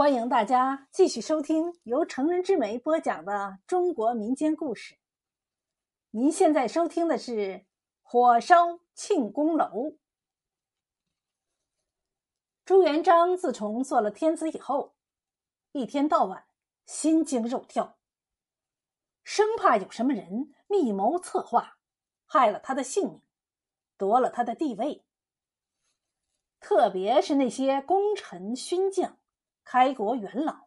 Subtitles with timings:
[0.00, 4.96] 欢迎大家继续收听由成人之美播讲的中国民间故事。
[6.12, 7.32] 您现在收听的是
[8.00, 9.66] 《火烧庆功楼》。
[12.64, 14.94] 朱元璋自从做了天子以后，
[15.72, 16.46] 一天到晚
[16.86, 17.98] 心惊肉跳，
[19.22, 21.76] 生怕有什么人密谋策划，
[22.24, 23.20] 害了他的性命，
[23.98, 25.04] 夺了他的地位。
[26.58, 29.19] 特别是那些功臣勋将。
[29.70, 30.66] 开国元老，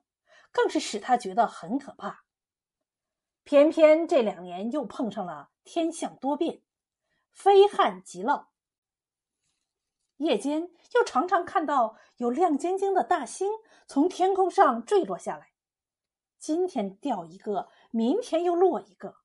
[0.49, 2.23] 更是使他觉得很可怕。
[3.43, 6.61] 偏偏这两年又碰上了天象多变，
[7.33, 8.45] 非旱即涝。
[10.15, 13.51] 夜间又常常看到有亮晶晶的大星
[13.87, 15.51] 从天空上坠落下来，
[16.39, 19.17] 今天掉一个，明天又落一个。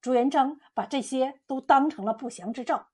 [0.00, 2.88] 朱元璋把这些都当成了不祥之兆。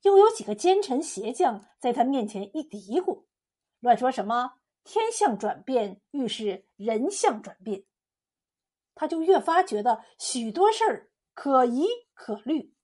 [0.00, 3.26] 又有几个奸臣邪将在他面前一嘀咕，
[3.80, 4.54] 乱说什么。
[4.88, 7.84] 天象转变预示人象转变，
[8.94, 12.74] 他就越发觉得许多事儿可疑可虑。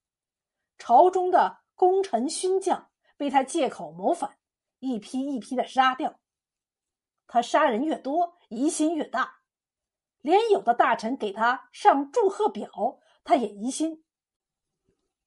[0.76, 4.36] 朝中的功臣勋将被他借口谋反，
[4.80, 6.20] 一批一批的杀掉。
[7.26, 9.38] 他杀人越多，疑心越大。
[10.20, 14.04] 连有的大臣给他上祝贺表，他也疑心，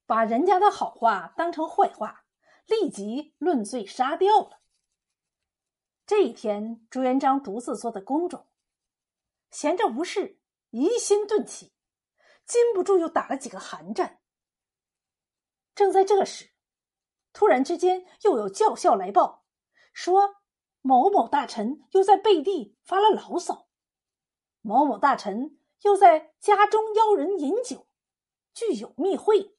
[0.06, 2.24] 把人家的好话当成坏话，
[2.66, 4.57] 立即论罪杀掉了。
[6.08, 8.46] 这一天，朱元璋独自坐在宫中，
[9.50, 11.74] 闲着无事，疑心顿起，
[12.46, 14.18] 禁不住又打了几个寒战。
[15.74, 16.54] 正在这时，
[17.34, 19.44] 突然之间又有叫校来报，
[19.92, 20.36] 说
[20.80, 23.68] 某某大臣又在背地发了牢骚，
[24.62, 27.86] 某某大臣又在家中邀人饮酒，
[28.54, 29.54] 具有密会，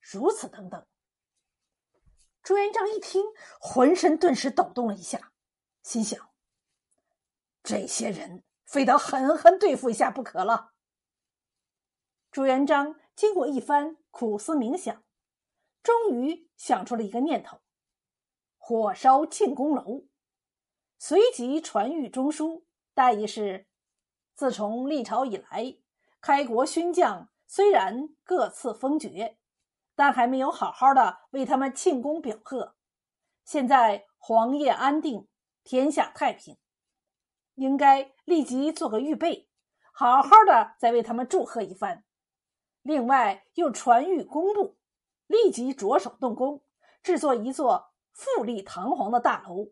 [0.00, 0.84] 如此等等。
[2.42, 3.22] 朱元璋一听，
[3.60, 5.29] 浑身顿时抖动了一下。
[5.90, 6.30] 心想：
[7.64, 10.70] 这些人非得狠狠对付一下不可了。
[12.30, 15.02] 朱元璋经过一番苦思冥想，
[15.82, 17.60] 终于想出了一个念头：
[18.56, 20.04] 火烧庆功楼。
[20.96, 22.64] 随即传谕中书，
[22.94, 23.66] 大意是：
[24.36, 25.76] 自从历朝以来，
[26.20, 29.38] 开国勋将虽然各赐封爵，
[29.96, 32.76] 但还没有好好的为他们庆功表贺。
[33.44, 35.26] 现在皇业安定。
[35.62, 36.58] 天下太平，
[37.54, 39.48] 应该立即做个预备，
[39.92, 42.04] 好好的再为他们祝贺一番。
[42.82, 44.78] 另外又传谕工部，
[45.26, 46.64] 立即着手动工，
[47.02, 49.68] 制作一座富丽堂皇的大楼。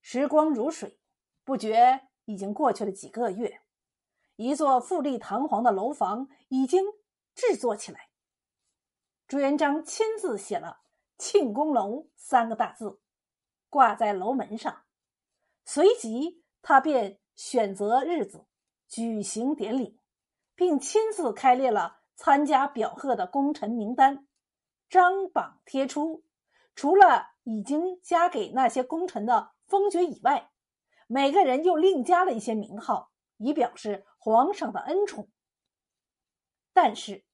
[0.00, 1.00] 时光如水，
[1.44, 3.60] 不觉已经过去了几个月，
[4.36, 6.84] 一座富丽堂皇的楼房已经
[7.34, 8.10] 制作起来。
[9.26, 10.82] 朱元璋亲自写了
[11.18, 13.01] “庆功楼”三个大字。
[13.72, 14.82] 挂在楼门上，
[15.64, 18.44] 随即他便选择日子
[18.86, 19.98] 举行典礼，
[20.54, 24.28] 并亲自开列了参加表贺的功臣名单，
[24.90, 26.22] 张榜贴出。
[26.74, 30.50] 除了已经加给那些功臣的封爵以外，
[31.06, 35.30] 每个人又另加了一些名号，以表示皇上的恩宠。
[36.74, 37.24] 但是，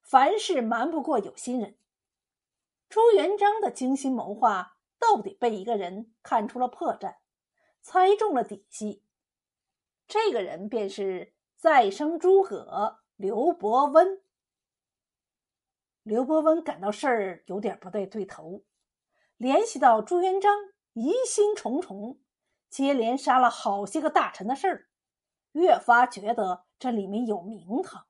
[0.00, 1.76] 凡事瞒不过有心人，
[2.88, 4.71] 朱元璋的精心谋划。
[5.02, 7.16] 到底被一个人看出了破绽，
[7.80, 9.02] 猜中了底细。
[10.06, 14.22] 这个人便是再生诸葛刘伯温。
[16.04, 18.62] 刘伯温感到事儿有点不对对头，
[19.36, 20.56] 联系到朱元璋
[20.92, 22.20] 疑心重重，
[22.70, 24.88] 接连杀了好些个大臣的事儿，
[25.50, 28.06] 越发觉得这里面有名堂。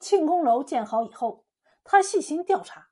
[0.00, 1.44] 庆功楼建好以后，
[1.82, 2.88] 他细心调查，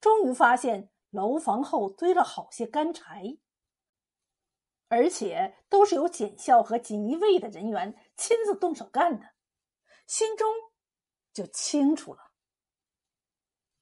[0.00, 0.88] 终于发现。
[1.10, 3.38] 楼房后堆了好些干柴，
[4.88, 9.30] 而且都是由检校和锦衣卫的人员亲自动手干的，
[10.06, 10.48] 心中
[11.32, 12.30] 就清楚了。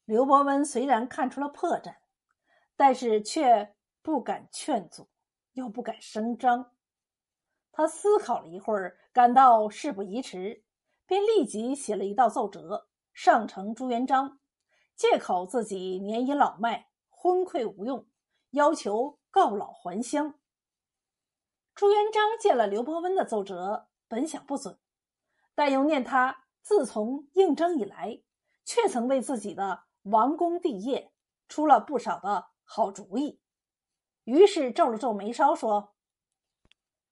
[0.05, 1.97] 刘伯温虽然看出了破绽，
[2.77, 5.11] 但是却不敢劝阻，
[5.53, 6.75] 又不敢声张。
[7.71, 10.65] 他思考了一会儿，感到事不宜迟，
[11.07, 14.41] 便立即写了一道奏折上呈朱元璋，
[14.97, 16.88] 借口自己年已老迈。
[17.21, 18.07] 昏聩无用，
[18.51, 20.39] 要求告老还乡。
[21.75, 24.79] 朱元璋见了刘伯温的奏折，本想不准，
[25.57, 28.23] 但又念他自从应征以来，
[28.65, 31.13] 却曾为自己的王公帝业
[31.49, 33.41] 出了不少的好主意，
[34.23, 35.97] 于是皱了皱眉梢，说：“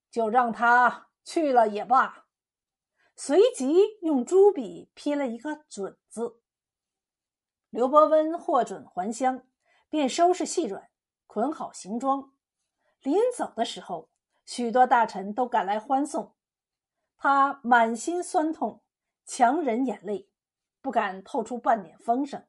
[0.09, 2.29] 就让他去了也罢。”
[3.17, 6.41] 随即用朱笔批了一个“准”字。
[7.71, 9.45] 刘伯温获准还乡。
[9.97, 10.91] 便收拾细软，
[11.27, 12.35] 捆好行装，
[13.01, 14.11] 临走的时候，
[14.45, 16.37] 许多大臣都赶来欢送。
[17.17, 18.83] 他满心酸痛，
[19.25, 20.29] 强忍眼泪，
[20.83, 22.47] 不敢透出半点风声。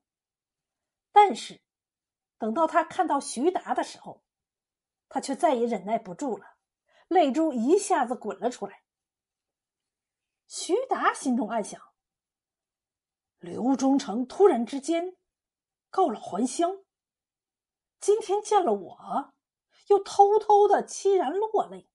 [1.14, 1.62] 但是，
[2.38, 4.24] 等到他看到徐达的时候，
[5.08, 6.58] 他却再也忍耐不住了，
[7.08, 8.84] 泪珠一下子滚了出来。
[10.48, 11.82] 徐达心中暗想：
[13.40, 15.16] 刘忠诚突然之间
[15.90, 16.84] 告老还乡，
[18.00, 19.34] 今天见了我，
[19.88, 21.90] 又偷偷的凄然落泪，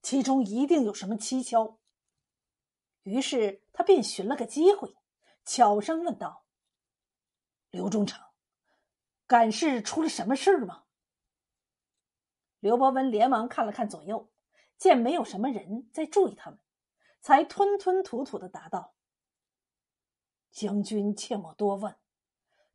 [0.00, 1.78] 其中一定有什么蹊跷。
[3.02, 4.96] 于是他便寻了个机会，
[5.44, 6.44] 悄声问道。
[7.70, 8.22] 刘忠诚，
[9.26, 10.84] 赶是出了什么事儿吗？
[12.60, 14.30] 刘伯温连忙看了看左右，
[14.78, 16.60] 见没有什么人在注意他们，
[17.20, 18.94] 才吞吞吐吐的答道
[20.52, 21.96] ：“将军切莫多问，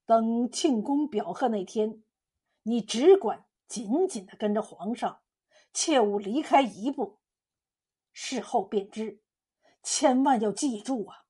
[0.05, 2.03] 等庆功表贺那天，
[2.67, 5.21] 你只管紧紧的跟着皇上，
[5.73, 7.19] 切勿离开一步。
[8.11, 9.21] 事后便知，
[9.81, 11.25] 千万要记住啊！”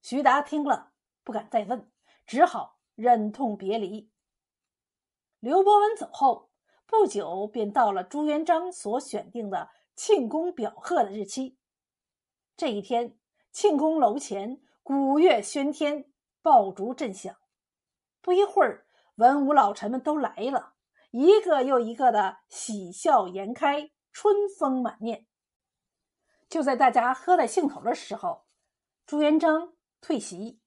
[0.00, 0.92] 徐达听了。
[1.22, 1.92] 不敢再问，
[2.26, 4.10] 只好忍痛别离。
[5.40, 6.50] 刘伯温走后
[6.86, 11.58] 不久，便到了朱元璋所选定的庆功表贺的日期。
[12.56, 13.18] 这一天，
[13.52, 16.10] 庆功楼前鼓乐喧天，
[16.40, 17.36] 爆竹震响。
[18.22, 18.87] 不一会儿，
[19.18, 20.74] 文武老臣们都来了，
[21.10, 25.26] 一个又一个的喜笑颜开，春风满面。
[26.48, 28.46] 就在大家喝在兴头的时候，
[29.06, 30.60] 朱元璋退席。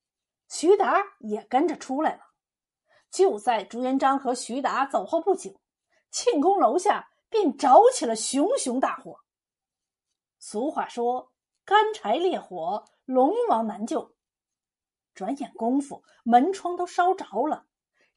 [0.50, 2.24] 徐达也跟着出来了。
[3.10, 5.62] 就在朱元璋和徐达走后不久，
[6.10, 9.22] 庆功楼下便着起了熊熊大火。
[10.40, 11.32] 俗话说
[11.64, 14.14] ：“干柴烈火，龙王难救。”
[15.16, 17.66] 转眼功夫，门窗都烧着了，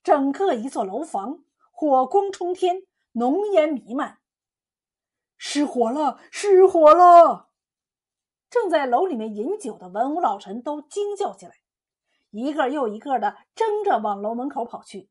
[0.04, 1.42] 整个一座楼房
[1.72, 4.18] 火光冲天，浓烟弥漫。
[5.38, 6.20] 失火了！
[6.30, 7.48] 失火了！
[8.50, 11.54] 正在楼里面饮酒的文武老臣都惊叫起来。
[12.30, 15.08] 一个又一个的争着往楼门口跑去，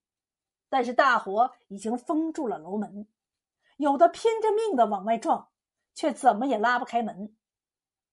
[0.70, 3.08] 但是大火已经封住了楼门，
[3.78, 5.50] 有的拼着命的往外撞，
[5.96, 7.36] 却怎么也拉不开门。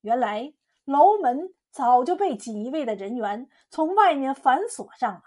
[0.01, 0.55] 原来
[0.85, 5.23] 楼门早就被锦衣卫的人员从外面反锁上了。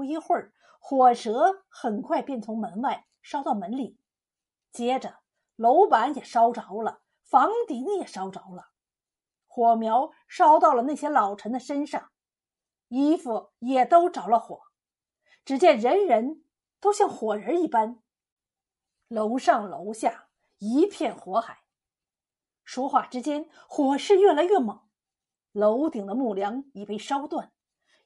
[0.00, 3.98] 不一会儿，火舌很快便从门外烧到门里，
[4.72, 5.18] 接着
[5.56, 8.70] 楼板也烧着了，房顶也烧着了，
[9.46, 12.10] 火苗烧到了那些老臣的身上。
[12.88, 14.62] 衣服也都着了火，
[15.44, 16.46] 只见人人
[16.80, 18.00] 都像火人一般，
[19.06, 21.58] 楼上楼下一片火海。
[22.64, 24.80] 说话之间，火势越来越猛，
[25.52, 27.52] 楼顶的木梁已被烧断，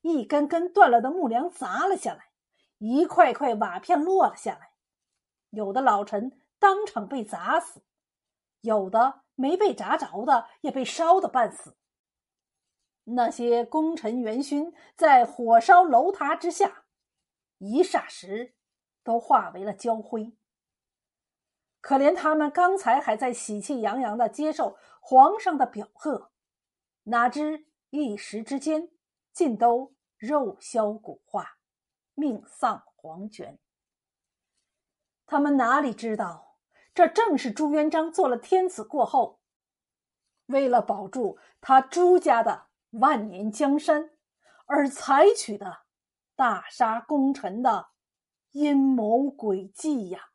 [0.04, 2.28] 一根根断了的木梁砸了下来，
[2.76, 4.72] 一块块瓦片落了下来。
[5.48, 7.82] 有的老臣当场被砸死，
[8.60, 11.78] 有的没被砸着的也被烧得半死。
[13.04, 16.84] 那些功臣元勋在火烧楼塔之下，
[17.56, 18.54] 一霎时
[19.02, 20.36] 都化为了焦灰。
[21.80, 26.30] 可怜他们刚才还在喜气洋洋的接受皇上的表贺，
[27.04, 28.90] 哪知一时之间
[29.32, 29.93] 尽都
[30.24, 31.58] 肉消骨化，
[32.14, 33.58] 命丧黄泉。
[35.26, 36.58] 他们哪里知道，
[36.94, 39.40] 这正是朱元璋做了天子过后，
[40.46, 42.66] 为了保住他朱家的。
[43.00, 44.12] 万年江山，
[44.66, 45.78] 而采取的
[46.36, 47.88] 大杀功臣的
[48.52, 50.30] 阴谋诡计呀！